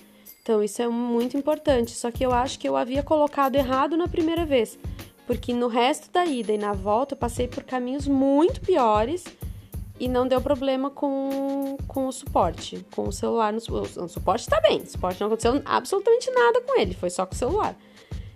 [0.42, 4.08] Então isso é muito importante, só que eu acho que eu havia colocado errado na
[4.08, 4.80] primeira vez,
[5.28, 9.26] porque no resto da ida e na volta eu passei por caminhos muito piores
[10.00, 13.52] e não deu problema com, com o suporte, com o celular.
[13.52, 17.10] No, o, o suporte tá bem, o suporte não aconteceu absolutamente nada com ele, foi
[17.10, 17.76] só com o celular.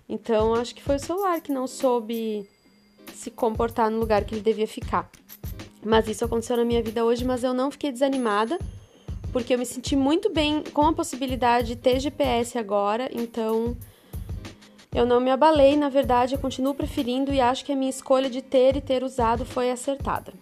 [0.10, 2.48] Então, acho que foi o celular que não soube
[3.18, 5.10] se comportar no lugar que ele devia ficar.
[5.84, 8.58] Mas isso aconteceu na minha vida hoje, mas eu não fiquei desanimada,
[9.32, 13.76] porque eu me senti muito bem com a possibilidade de ter GPS agora, então
[14.94, 18.30] eu não me abalei, na verdade, eu continuo preferindo e acho que a minha escolha
[18.30, 20.34] de ter e ter usado foi acertada.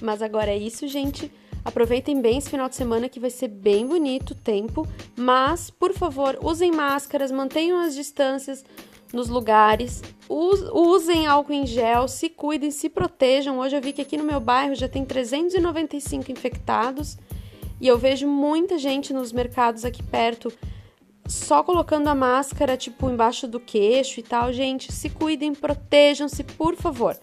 [0.00, 1.30] Mas agora é isso, gente.
[1.64, 5.92] Aproveitem bem esse final de semana que vai ser bem bonito o tempo, mas por
[5.92, 8.64] favor, usem máscaras, mantenham as distâncias
[9.12, 10.02] nos lugares.
[10.28, 13.58] Usem álcool em gel, se cuidem, se protejam.
[13.58, 17.18] Hoje eu vi que aqui no meu bairro já tem 395 infectados
[17.80, 20.52] e eu vejo muita gente nos mercados aqui perto
[21.26, 24.52] só colocando a máscara tipo embaixo do queixo e tal.
[24.52, 27.16] Gente, se cuidem, protejam-se, por favor.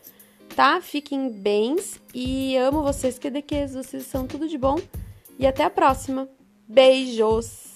[0.56, 0.82] Tá?
[0.82, 3.30] Fiquem bens e amo vocês, que
[3.68, 4.78] vocês são tudo de bom.
[5.38, 6.28] E até a próxima.
[6.68, 7.69] Beijos!